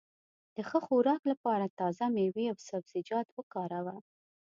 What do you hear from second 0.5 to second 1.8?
د ښه خوراک لپاره